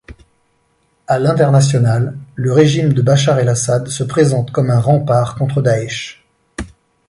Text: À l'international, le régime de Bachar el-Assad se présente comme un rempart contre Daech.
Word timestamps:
À 1.05 1.19
l'international, 1.19 2.17
le 2.33 2.51
régime 2.51 2.91
de 2.91 3.03
Bachar 3.03 3.37
el-Assad 3.37 3.87
se 3.87 4.03
présente 4.03 4.49
comme 4.49 4.71
un 4.71 4.79
rempart 4.79 5.35
contre 5.35 5.61
Daech. 5.61 6.25